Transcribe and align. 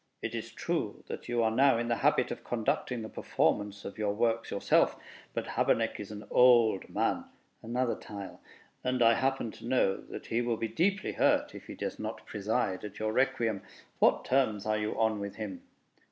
"It 0.23 0.33
is 0.33 0.51
true 0.51 1.03
that 1.05 1.29
you 1.29 1.43
are 1.43 1.51
now 1.51 1.77
in 1.77 1.87
the 1.87 1.97
habit 1.97 2.31
of 2.31 2.43
conducting 2.43 3.03
the 3.03 3.07
performance 3.07 3.85
of 3.85 3.99
your 3.99 4.13
works 4.15 4.49
yourself; 4.49 4.95
but 5.35 5.45
Habeneck 5.45 5.99
is 5.99 6.09
an 6.09 6.25
old 6.31 6.89
man" 6.89 7.25
(another 7.61 7.95
tile), 7.95 8.41
"and 8.83 9.03
I 9.03 9.13
happen 9.13 9.51
to 9.51 9.67
know 9.67 9.97
that 9.97 10.25
he 10.25 10.41
will 10.41 10.57
be 10.57 10.67
deeply 10.67 11.11
hurt 11.11 11.53
if 11.53 11.67
he 11.67 11.75
does 11.75 11.99
not 11.99 12.25
preside 12.25 12.83
at 12.83 12.97
your 12.97 13.13
Requiem. 13.13 13.61
What 13.99 14.25
terms 14.25 14.65
are 14.65 14.79
you 14.79 14.97
on 14.99 15.19
with 15.19 15.35
him?" 15.35 15.61